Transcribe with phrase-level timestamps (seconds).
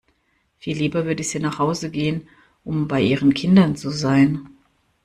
[0.57, 2.27] Viel lieber würde sie nach Hause gehen,
[2.63, 4.49] um bei ihren Kindern zu sein.